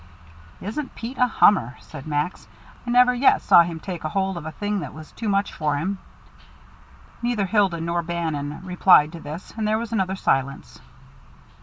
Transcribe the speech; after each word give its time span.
"Isn't 0.61 0.95
Pete 0.95 1.19
a 1.19 1.27
hummer?" 1.27 1.75
said 1.79 2.07
Max. 2.07 2.47
"I 2.87 2.89
never 2.89 3.13
yet 3.13 3.43
saw 3.43 3.61
him 3.61 3.79
take 3.79 4.01
hold 4.01 4.35
of 4.35 4.47
a 4.47 4.51
thing 4.51 4.79
that 4.79 4.95
was 4.95 5.11
too 5.11 5.29
much 5.29 5.53
for 5.53 5.75
him." 5.75 5.99
Neither 7.21 7.45
Hilda 7.45 7.79
nor 7.79 8.01
Bannon 8.01 8.61
replied 8.63 9.11
to 9.11 9.19
this, 9.19 9.53
and 9.55 9.67
there 9.67 9.77
was 9.77 9.91
another 9.93 10.15
silence. 10.15 10.81